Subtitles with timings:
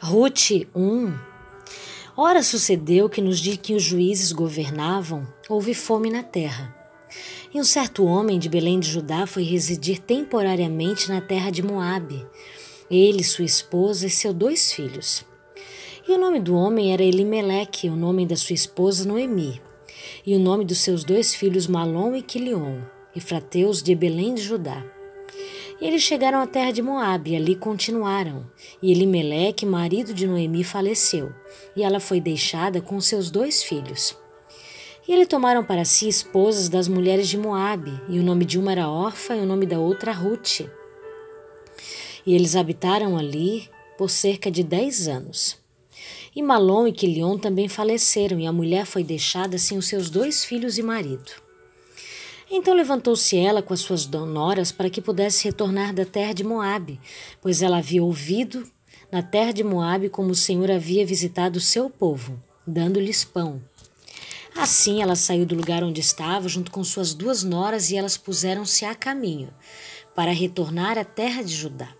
[0.00, 1.14] Ruth 1
[2.16, 6.72] Ora sucedeu que nos dias que os juízes governavam, houve fome na terra.
[7.52, 12.24] E um certo homem de Belém de Judá foi residir temporariamente na terra de Moabe,
[12.90, 15.24] ele, sua esposa e seus dois filhos.
[16.06, 19.60] E o nome do homem era Elimeleque, o nome da sua esposa Noemi,
[20.24, 22.80] e o nome dos seus dois filhos Malom e Quilion,
[23.16, 24.84] e frateus de Belém de Judá.
[25.84, 28.50] Eles chegaram à terra de Moabe e ali continuaram.
[28.80, 31.30] E Elimeleque, marido de Noemi, faleceu,
[31.76, 34.16] e ela foi deixada com seus dois filhos.
[35.06, 38.72] E eles tomaram para si esposas das mulheres de Moabe, e o nome de uma
[38.72, 40.60] era Orfa e o nome da outra Ruth.
[42.24, 45.58] E eles habitaram ali por cerca de dez anos.
[46.34, 50.46] E Malom e Quilion também faleceram, e a mulher foi deixada sem os seus dois
[50.46, 51.43] filhos e marido.
[52.56, 57.00] Então levantou-se ela com as suas noras para que pudesse retornar da terra de Moabe,
[57.42, 58.64] pois ela havia ouvido
[59.10, 63.60] na terra de Moabe como o Senhor havia visitado o seu povo, dando-lhes pão.
[64.54, 68.84] Assim ela saiu do lugar onde estava junto com suas duas noras e elas puseram-se
[68.84, 69.52] a caminho
[70.14, 71.92] para retornar à terra de Judá.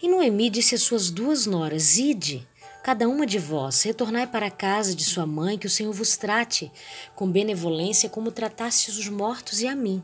[0.00, 2.46] E Noemi disse às suas duas noras: Ide,
[2.88, 6.16] Cada uma de vós, retornai para a casa de sua mãe, que o Senhor vos
[6.16, 6.72] trate
[7.14, 10.02] com benevolência como tratasse os mortos e a mim.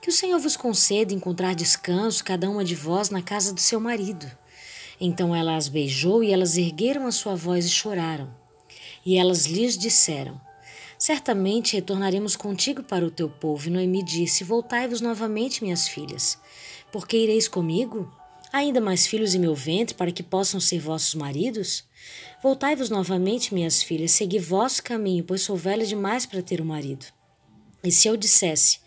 [0.00, 3.80] Que o Senhor vos conceda encontrar descanso, cada uma de vós, na casa do seu
[3.80, 4.30] marido.
[5.00, 8.32] Então ela as beijou e elas ergueram a sua voz e choraram.
[9.04, 10.40] E elas lhes disseram:
[10.96, 13.66] Certamente retornaremos contigo para o teu povo.
[13.66, 16.38] E Noemi disse: Voltai-vos novamente, minhas filhas.
[16.92, 18.08] Porque ireis comigo?
[18.52, 21.84] Ainda mais filhos em meu ventre, para que possam ser vossos maridos?
[22.42, 27.04] Voltai-vos novamente, minhas filhas, segui vosso caminho, pois sou velha demais para ter um marido.
[27.84, 28.80] E se eu dissesse,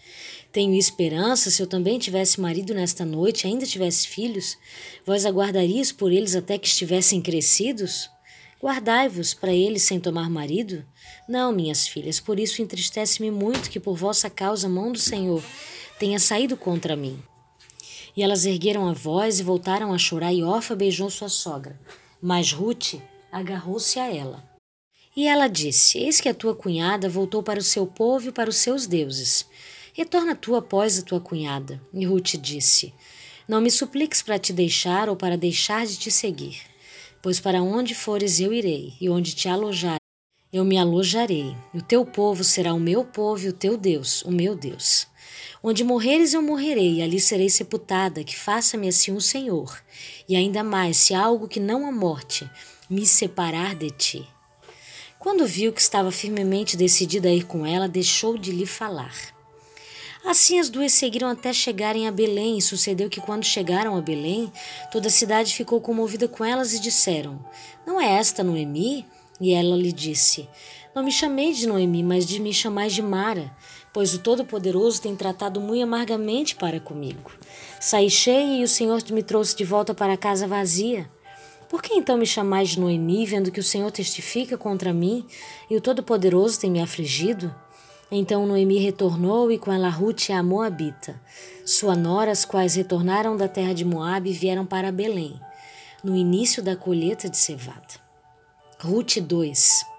[0.52, 4.58] tenho esperança, se eu também tivesse marido nesta noite, ainda tivesse filhos,
[5.06, 8.10] vós aguardarias por eles até que estivessem crescidos?
[8.62, 10.86] Guardai-vos para eles sem tomar marido?
[11.28, 15.44] Não, minhas filhas, por isso entristece-me muito que por vossa causa a mão do Senhor
[16.00, 17.22] tenha saído contra mim.
[18.16, 21.80] E elas ergueram a voz e voltaram a chorar, e Orfa beijou sua sogra.
[22.22, 22.96] Mas Ruth
[23.32, 24.44] agarrou-se a ela.
[25.16, 28.50] E ela disse: Eis que a tua cunhada voltou para o seu povo e para
[28.50, 29.46] os seus deuses.
[29.94, 31.82] Retorna tu após a tua cunhada.
[31.94, 32.94] E Ruth disse:
[33.48, 36.62] Não me supliques para te deixar ou para deixar de te seguir.
[37.22, 39.98] Pois para onde fores eu irei, e onde te alojar,
[40.52, 41.56] eu me alojarei.
[41.74, 45.08] O teu povo será o meu povo e o teu Deus, o meu Deus.
[45.64, 49.82] Onde morreres eu morrerei, ali serei sepultada, que faça-me assim o Senhor.
[50.28, 52.50] E ainda mais, se algo que não a morte
[52.90, 54.28] me separar de ti.
[55.18, 59.16] Quando viu que estava firmemente decidida a ir com ela, deixou de lhe falar.
[60.26, 64.52] Assim as duas seguiram até chegarem a Belém, e sucedeu que quando chegaram a Belém,
[64.92, 67.44] toda a cidade ficou comovida com elas e disseram:
[67.86, 69.06] Não é esta Noemi?
[69.40, 70.48] E ela lhe disse:
[70.94, 73.56] Não me chamei de Noemi, mas de me chamais de Mara,
[73.94, 77.32] pois o Todo-Poderoso tem tratado muito amargamente para comigo.
[77.80, 81.10] Saí cheia e o Senhor me trouxe de volta para casa vazia.
[81.70, 85.26] Por que então me chamais de Noemi, vendo que o Senhor testifica contra mim
[85.70, 87.54] e o Todo-Poderoso tem me afligido?
[88.12, 91.22] Então Noemi retornou e com ela Ruth a Moabita.
[91.66, 95.40] Sua nora, as quais retornaram da terra de Moabe, vieram para Belém,
[96.04, 98.02] no início da colheita de cevada.
[98.80, 99.91] Ruth 2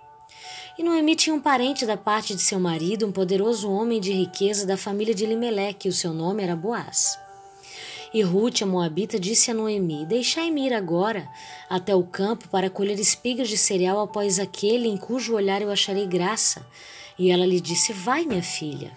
[0.82, 4.66] e Noemi tinha um parente da parte de seu marido, um poderoso homem de riqueza
[4.66, 7.16] da família de Elimeleque, e o seu nome era Boaz.
[8.12, 11.28] E Ruth, a moabita, disse a Noemi: Deixai-me ir agora
[11.70, 16.04] até o campo para colher espigas de cereal após aquele em cujo olhar eu acharei
[16.04, 16.66] graça.
[17.16, 18.90] E ela lhe disse: Vai, minha filha.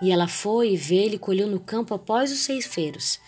[0.00, 3.18] E ela foi e e colheu no campo após os ceifeiros.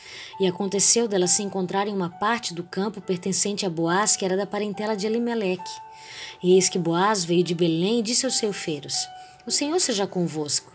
[0.41, 4.37] E aconteceu dela se encontrar em uma parte do campo pertencente a Boaz, que era
[4.37, 5.71] da parentela de Elimeleque.
[6.43, 8.95] E eis que Boaz veio de Belém e disse aos ceifeiros:
[9.47, 10.73] O Senhor seja convosco.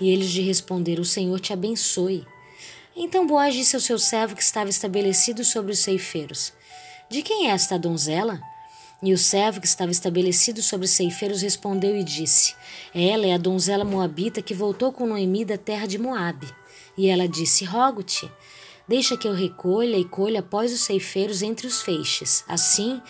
[0.00, 2.26] E eles lhe responderam: O Senhor te abençoe.
[2.96, 6.52] Então Boaz disse ao seu servo que estava estabelecido sobre os ceifeiros:
[7.08, 8.40] De quem é esta donzela?
[9.00, 12.56] E o servo que estava estabelecido sobre os ceifeiros respondeu e disse:
[12.92, 16.48] Ela é a donzela moabita que voltou com Noemi da terra de Moabe.
[16.96, 18.28] E ela disse: Rogo-te,
[18.88, 22.44] deixa que eu recolha e colha após os ceifeiros entre os feixes.
[22.48, 23.00] Assim,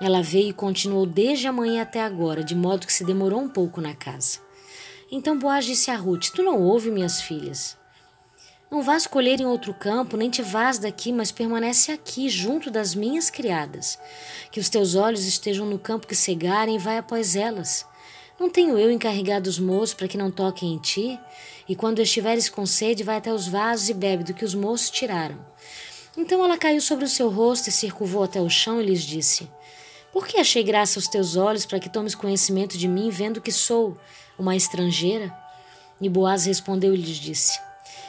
[0.00, 3.48] ela veio e continuou desde a manhã até agora, de modo que se demorou um
[3.48, 4.38] pouco na casa.
[5.12, 7.76] Então Boaz disse a Ruth: Tu não ouve, minhas filhas?
[8.74, 12.92] Não vás colher em outro campo, nem te vás daqui, mas permanece aqui, junto das
[12.92, 13.96] minhas criadas.
[14.50, 17.86] Que os teus olhos estejam no campo que cegarem e vai após elas.
[18.36, 21.20] Não tenho eu encarregado os moços para que não toquem em ti?
[21.68, 24.90] E quando estiveres com sede, vai até os vasos e bebe do que os moços
[24.90, 25.38] tiraram.
[26.16, 29.02] Então ela caiu sobre o seu rosto e se curvou até o chão e lhes
[29.02, 29.48] disse:
[30.12, 33.52] Por que achei graça aos teus olhos para que tomes conhecimento de mim, vendo que
[33.52, 33.96] sou
[34.36, 35.32] uma estrangeira?
[36.00, 37.56] E Boaz respondeu e lhes disse: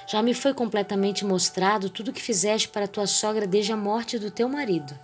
[0.08, 4.20] Já me foi completamente mostrado tudo o que fizeste para tua sogra desde a morte
[4.20, 4.98] do teu marido,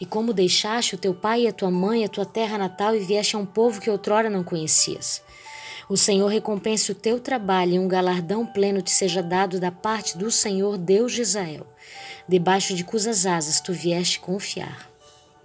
[0.00, 3.00] e como deixaste o teu pai e a tua mãe a tua terra natal e
[3.00, 5.22] vieste a um povo que outrora não conhecias.
[5.88, 10.16] O Senhor recompense o teu trabalho e um galardão pleno te seja dado da parte
[10.16, 11.66] do Senhor Deus de Israel
[12.28, 14.88] debaixo de cujas asas tu vieste confiar.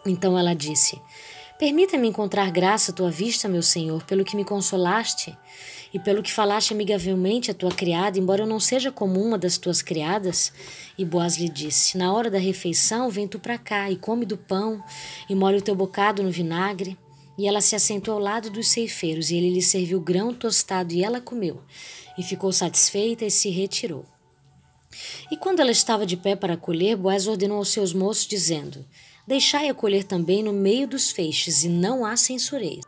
[0.06, 1.00] Então ela disse:
[1.57, 5.38] Permita-me encontrar graça à tua vista, meu senhor, pelo que me consolaste
[5.94, 9.57] e pelo que falaste amigavelmente à tua criada, embora eu não seja como uma das
[9.57, 10.53] tuas criadas.
[10.97, 14.38] E Boaz lhe disse: Na hora da refeição, vem tu para cá e come do
[14.38, 14.83] pão
[15.30, 16.97] e molhe o teu bocado no vinagre.
[17.38, 21.06] E ela se assentou ao lado dos ceifeiros, e ele lhe serviu grão tostado, e
[21.06, 21.62] ela comeu,
[22.18, 24.06] e ficou satisfeita e se retirou.
[25.31, 28.85] E quando ela estava de pé para colher, Boaz ordenou aos seus moços, dizendo:
[29.25, 32.83] Deixai-a colher também no meio dos feixes, e não a censureis.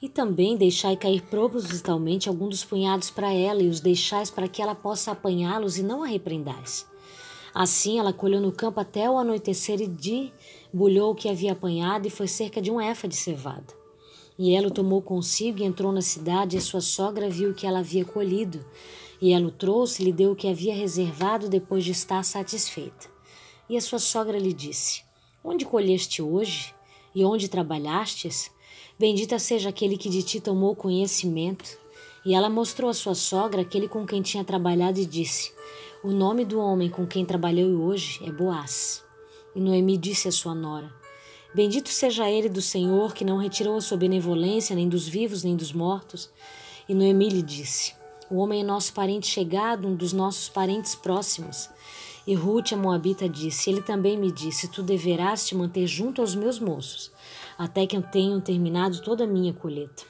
[0.00, 4.62] E também deixai cair propositalmente algum dos punhados para ela, e os deixais para que
[4.62, 6.86] ela possa apanhá-los, e não a repreendais.
[7.52, 12.10] Assim ela colheu no campo até o anoitecer e debulhou o que havia apanhado, e
[12.10, 13.76] foi cerca de um efa de cevada.
[14.38, 17.80] E ela o tomou consigo e entrou na cidade, e sua sogra viu que ela
[17.80, 18.64] havia colhido.
[19.20, 23.08] E ela o trouxe e lhe deu o que havia reservado depois de estar satisfeita.
[23.68, 25.02] E a sua sogra lhe disse:
[25.42, 26.72] Onde colheste hoje?
[27.12, 28.48] E onde trabalhastes?
[28.98, 31.78] Bendita seja aquele que de ti tomou conhecimento.
[32.26, 35.52] E ela mostrou à sua sogra aquele com quem tinha trabalhado e disse:
[36.02, 39.04] O nome do homem com quem trabalhei hoje é Boaz.
[39.54, 40.92] E Noemi disse à sua nora:
[41.54, 45.54] Bendito seja ele do Senhor, que não retirou a sua benevolência nem dos vivos nem
[45.54, 46.28] dos mortos.
[46.88, 47.98] E Noemi lhe disse:
[48.30, 51.70] o homem é nosso parente chegado, um dos nossos parentes próximos.
[52.26, 56.34] E Ruth, a Moabita, disse: Ele também me disse: Tu deverás te manter junto aos
[56.34, 57.10] meus moços,
[57.58, 60.04] até que eu tenha terminado toda a minha colheita.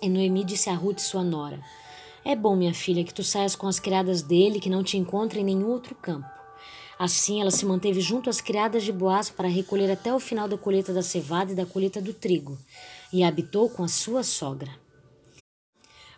[0.00, 1.62] E Noemi disse a Ruth, sua nora:
[2.24, 5.40] É bom, minha filha, que tu saias com as criadas dele, que não te encontre
[5.40, 6.26] em nenhum outro campo.
[6.98, 10.56] Assim ela se manteve junto às criadas de Boaz para recolher até o final da
[10.56, 12.58] colheita da cevada e da colheita do trigo,
[13.12, 14.70] e habitou com a sua sogra.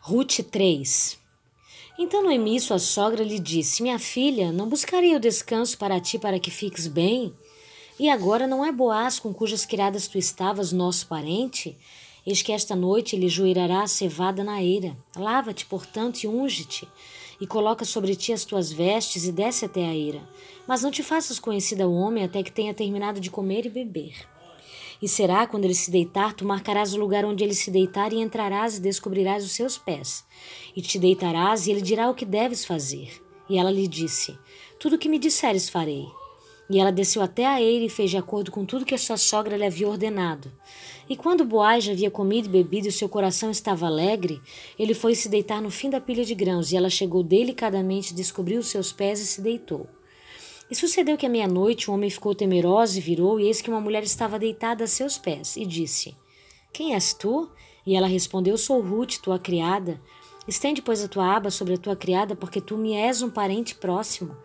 [0.02, 1.18] Ruth 3
[1.98, 6.38] então Noemi, sua sogra, lhe disse: Minha filha, não buscarei o descanso para ti para
[6.38, 7.34] que fiques bem?
[7.98, 11.76] E agora não é Boaz com cujas criadas tu estavas, nosso parente?
[12.24, 14.96] Eis que esta noite ele joirará a cevada na eira.
[15.16, 16.86] Lava-te, portanto, e unge-te,
[17.40, 20.22] e coloca sobre ti as tuas vestes e desce até a eira.
[20.64, 24.14] Mas não te faças conhecida ao homem até que tenha terminado de comer e beber.
[25.02, 28.20] E será quando ele se deitar, tu marcarás o lugar onde ele se deitar e
[28.20, 30.24] entrarás e descobrirás os seus pés.
[30.76, 33.20] E te deitarás e ele dirá o que deves fazer.
[33.48, 34.38] E ela lhe disse:
[34.78, 36.06] Tudo o que me disseres farei.
[36.70, 39.16] E ela desceu até a eira e fez de acordo com tudo que a sua
[39.16, 40.52] sogra lhe havia ordenado.
[41.08, 44.40] E quando Boaz havia comido e bebido e seu coração estava alegre,
[44.78, 48.60] ele foi se deitar no fim da pilha de grãos, e ela chegou delicadamente, descobriu
[48.60, 49.86] os seus pés e se deitou.
[50.70, 53.80] E sucedeu que à meia-noite o homem ficou temeroso e virou, e eis que uma
[53.80, 56.14] mulher estava deitada a seus pés, e disse:
[56.70, 57.50] Quem és tu?
[57.86, 59.98] E ela respondeu: Sou Ruth, tua criada.
[60.46, 63.74] Estende, pois, a tua aba sobre a tua criada, porque tu me és um parente
[63.74, 64.36] próximo.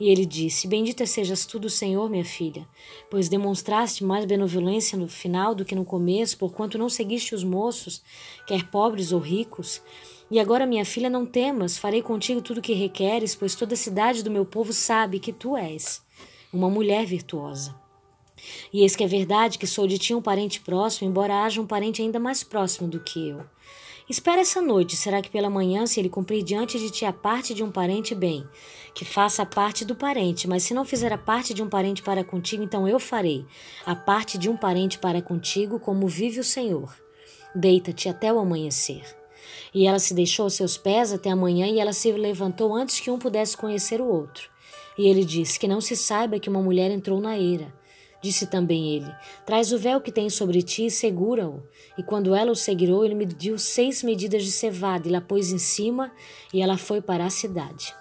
[0.00, 2.66] E ele disse: Bendita sejas tu do Senhor, minha filha,
[3.10, 8.02] pois demonstraste mais benevolência no final do que no começo, porquanto não seguiste os moços,
[8.46, 9.82] quer pobres ou ricos.
[10.30, 13.78] E agora, minha filha, não temas, farei contigo tudo o que requeres, pois toda a
[13.78, 16.02] cidade do meu povo sabe que tu és
[16.52, 17.74] uma mulher virtuosa.
[18.72, 21.66] E eis que é verdade que sou de ti um parente próximo, embora haja um
[21.66, 23.44] parente ainda mais próximo do que eu.
[24.08, 27.52] Espera essa noite, será que pela manhã, se ele cumprir diante de ti a parte
[27.52, 28.42] de um parente, bem,
[28.94, 32.02] que faça a parte do parente, mas se não fizer a parte de um parente
[32.02, 33.44] para contigo, então eu farei
[33.84, 36.90] a parte de um parente para contigo, como vive o Senhor.
[37.54, 39.04] Deita-te até o amanhecer.
[39.74, 43.10] E ela se deixou aos seus pés até amanhã e ela se levantou antes que
[43.10, 44.48] um pudesse conhecer o outro.
[44.96, 47.72] E ele disse: Que não se saiba que uma mulher entrou na eira.
[48.20, 49.10] Disse também ele:
[49.46, 51.62] Traz o véu que tem sobre ti e segura-o.
[51.96, 55.58] E quando ela o segurou, ele mediu seis medidas de cevada e la pôs em
[55.58, 56.12] cima,
[56.52, 57.94] e ela foi para a cidade.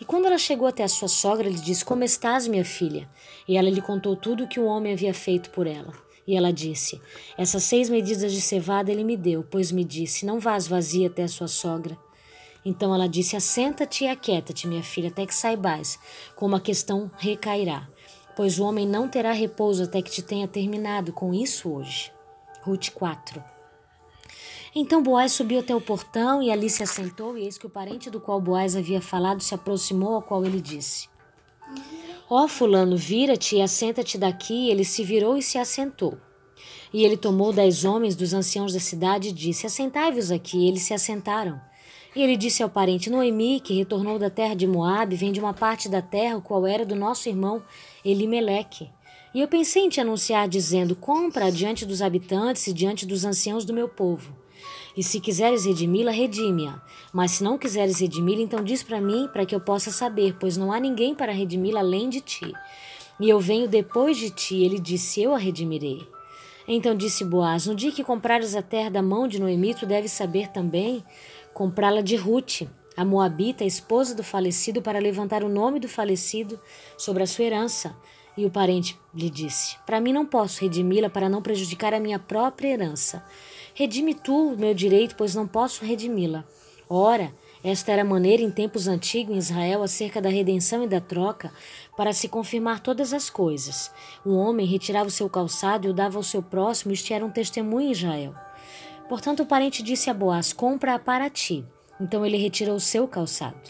[0.00, 3.08] E quando ela chegou até a sua sogra, ele disse: Como estás, minha filha?
[3.48, 5.92] E ela lhe contou tudo o que o homem havia feito por ela.
[6.26, 7.00] E ela disse:
[7.36, 11.24] Essas seis medidas de cevada ele me deu, pois me disse: Não vás vazia até
[11.24, 11.98] a sua sogra.
[12.64, 15.98] Então ela disse: Assenta-te e aquieta-te, minha filha, até que saibais
[16.36, 17.88] como a questão recairá,
[18.36, 22.12] pois o homem não terá repouso até que te tenha terminado com isso hoje.
[22.62, 23.42] Ruth 4
[24.74, 28.10] Então Boaz subiu até o portão e ali se assentou, e eis que o parente
[28.10, 31.08] do qual Boaz havia falado se aproximou, ao qual ele disse:
[32.34, 34.70] Ó fulano, vira-te e assenta-te daqui.
[34.70, 36.16] Ele se virou e se assentou.
[36.90, 40.56] E ele tomou dez homens dos anciãos da cidade e disse: Assentai-vos aqui.
[40.56, 41.60] E eles se assentaram.
[42.14, 45.54] E ele disse ao parente Noemi, que retornou da terra de Moabe, vem de uma
[45.54, 47.62] parte da terra, qual era do nosso irmão
[48.04, 48.90] Elimeleque.
[49.34, 53.64] E eu pensei em te anunciar, dizendo: Compra diante dos habitantes e diante dos anciãos
[53.64, 54.36] do meu povo.
[54.94, 56.82] E se quiseres redimi-la, redime-a.
[57.12, 60.58] Mas se não quiseres redimi-la, então diz para mim, para que eu possa saber, pois
[60.58, 62.52] não há ninguém para redimi-la além de ti.
[63.18, 64.62] E eu venho depois de ti.
[64.62, 66.06] Ele disse: Eu a redimirei.
[66.68, 70.12] Então disse Boaz: No dia que comprares a terra da mão de Noemi, tu deves
[70.12, 71.02] saber também
[71.54, 72.62] comprá-la de Ruth,
[72.96, 76.60] a Moabita, esposa do falecido, para levantar o nome do falecido
[76.96, 77.94] sobre a sua herança.
[78.36, 82.18] E o parente lhe disse: Para mim não posso redimi-la para não prejudicar a minha
[82.18, 83.24] própria herança.
[83.74, 86.44] Redime tu o meu direito, pois não posso redimi-la.
[86.88, 87.32] Ora,
[87.64, 91.52] esta era a maneira em tempos antigos em Israel acerca da redenção e da troca,
[91.96, 93.90] para se confirmar todas as coisas.
[94.26, 97.30] Um homem retirava o seu calçado e o dava ao seu próximo, este era um
[97.30, 98.34] testemunho em Israel.
[99.12, 101.62] Portanto, o parente disse a Boaz: Compra-a para ti.
[102.00, 103.60] Então ele retirou o seu calçado.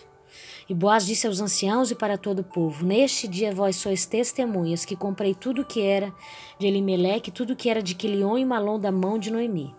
[0.69, 4.85] E Boaz disse aos anciãos e para todo o povo: Neste dia vós sois testemunhas
[4.85, 6.15] que comprei tudo o que era
[6.61, 9.75] de Elimeleque, tudo o que era de Quilion e Malom da mão de Noemi.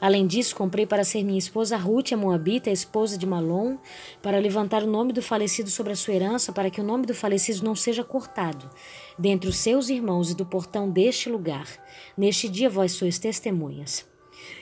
[0.00, 3.78] Além disso, comprei para ser minha esposa Ruth, a Moabita, a esposa de Malom,
[4.22, 7.14] para levantar o nome do falecido sobre a sua herança, para que o nome do
[7.14, 8.70] falecido não seja cortado
[9.18, 11.66] dentre os seus irmãos e do portão deste lugar.
[12.16, 14.11] Neste dia vós sois testemunhas.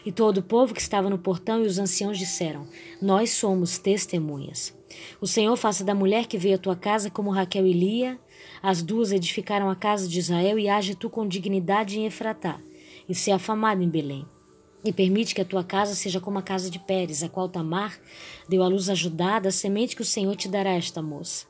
[0.05, 2.67] E todo o povo que estava no portão e os anciãos disseram:
[3.01, 4.75] Nós somos testemunhas.
[5.21, 8.19] O Senhor faça da mulher que veio à tua casa como Raquel e Lia.
[8.63, 12.61] As duas edificaram a casa de Israel e age tu com dignidade em Efratá,
[13.09, 14.27] e se afamado em Belém.
[14.85, 17.99] E permite que a tua casa seja como a casa de Pérez, a qual Tamar
[18.49, 21.47] deu à luz a Judá, da semente que o Senhor te dará a esta moça.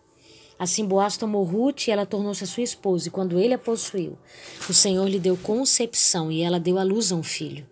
[0.59, 4.19] Assim Boaz tomou Ruth e ela tornou-se a sua esposa, e quando ele a possuiu,
[4.69, 7.67] o Senhor lhe deu concepção e ela deu à luz a um filho.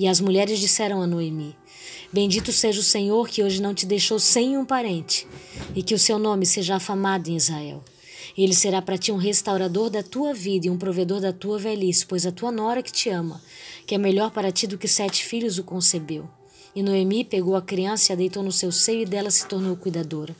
[0.00, 1.54] E as mulheres disseram a Noemi:
[2.10, 5.28] Bendito seja o Senhor que hoje não te deixou sem um parente,
[5.76, 7.84] e que o seu nome seja afamado em Israel.
[8.34, 12.06] Ele será para ti um restaurador da tua vida e um provedor da tua velhice,
[12.06, 13.42] pois a tua nora que te ama,
[13.86, 16.26] que é melhor para ti do que sete filhos, o concebeu.
[16.74, 19.76] E Noemi pegou a criança e a deitou no seu seio, e dela se tornou
[19.76, 20.34] cuidadora.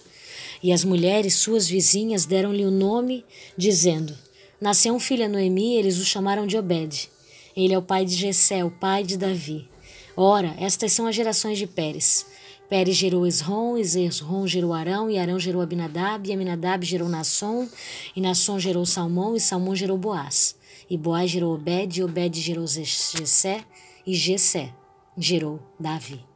[0.62, 3.26] E as mulheres, suas vizinhas, deram-lhe o nome,
[3.58, 4.16] dizendo:
[4.58, 7.10] Nasceu um filho a Noemi, e eles o chamaram de Obed.
[7.56, 9.68] Ele é o pai de Jessé, o pai de Davi.
[10.16, 12.26] Ora, estas são as gerações de Pérez.
[12.68, 17.68] Pérez gerou Esrom, Esrom gerou Arão, e Arão gerou Abinadab, e Aminadab gerou Nasson,
[18.14, 20.54] e Nasson gerou Salmão, e Salmão gerou Boaz.
[20.88, 23.64] E Boaz gerou Obed, e Obed gerou Jessé,
[24.06, 24.72] e Jessé
[25.18, 26.29] gerou Davi.